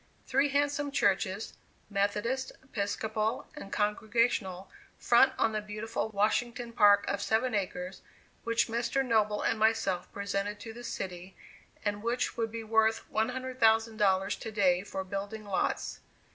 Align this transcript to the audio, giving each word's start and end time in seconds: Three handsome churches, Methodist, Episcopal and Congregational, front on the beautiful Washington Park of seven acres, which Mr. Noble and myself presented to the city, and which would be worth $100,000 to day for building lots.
Three 0.25 0.49
handsome 0.49 0.89
churches, 0.89 1.53
Methodist, 1.87 2.51
Episcopal 2.63 3.45
and 3.55 3.71
Congregational, 3.71 4.67
front 4.97 5.31
on 5.37 5.51
the 5.51 5.61
beautiful 5.61 6.09
Washington 6.09 6.73
Park 6.73 7.05
of 7.07 7.21
seven 7.21 7.53
acres, 7.53 8.01
which 8.43 8.67
Mr. 8.67 9.05
Noble 9.05 9.43
and 9.43 9.59
myself 9.59 10.11
presented 10.11 10.59
to 10.61 10.73
the 10.73 10.83
city, 10.83 11.35
and 11.85 12.01
which 12.01 12.35
would 12.35 12.51
be 12.51 12.63
worth 12.63 13.03
$100,000 13.13 14.39
to 14.39 14.51
day 14.51 14.81
for 14.81 15.03
building 15.03 15.43
lots. 15.43 15.99